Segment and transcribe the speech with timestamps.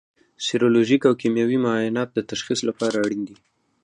[0.45, 3.35] سیرولوژیک او کیمیاوي معاینات د تشخیص لپاره اړین دي.